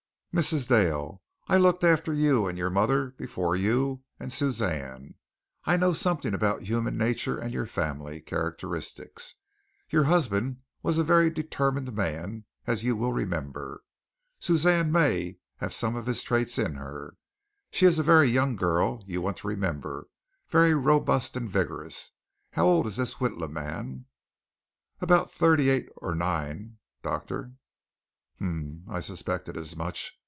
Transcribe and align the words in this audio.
"Mrs. 0.33 0.69
Dale, 0.69 1.21
I 1.49 1.57
looked 1.57 1.83
after 1.83 2.13
you 2.13 2.47
and 2.47 2.57
your 2.57 2.69
mother 2.69 3.11
before 3.17 3.57
you 3.57 4.03
and 4.17 4.31
Suzanne. 4.31 5.15
I 5.65 5.75
know 5.75 5.91
something 5.91 6.33
about 6.33 6.61
human 6.61 6.97
nature 6.97 7.37
and 7.37 7.53
your 7.53 7.65
family 7.65 8.21
characteristics. 8.21 9.35
Your 9.89 10.05
husband 10.05 10.61
was 10.81 10.97
a 10.97 11.03
very 11.03 11.29
determined 11.29 11.91
man, 11.93 12.45
as 12.65 12.81
you 12.81 12.95
will 12.95 13.11
remember. 13.11 13.83
Suzanne 14.39 14.89
may 14.89 15.37
have 15.57 15.73
some 15.73 15.97
of 15.97 16.05
his 16.05 16.23
traits 16.23 16.57
in 16.57 16.75
her. 16.75 17.17
She 17.69 17.85
is 17.85 17.99
a 17.99 18.01
very 18.03 18.29
young 18.29 18.55
girl, 18.55 19.03
you 19.05 19.19
want 19.19 19.35
to 19.39 19.47
remember, 19.47 20.07
very 20.47 20.73
robust 20.73 21.35
and 21.35 21.49
vigorous. 21.49 22.11
How 22.51 22.65
old 22.67 22.87
is 22.87 22.95
this 22.95 23.15
Witla 23.15 23.51
man?" 23.51 24.05
"About 25.01 25.29
thirty 25.29 25.69
eight 25.69 25.89
or 25.97 26.15
nine, 26.15 26.77
doctor." 27.03 27.51
"Um! 28.39 28.85
I 28.87 29.01
suspected 29.01 29.57
as 29.57 29.75
much. 29.75 30.17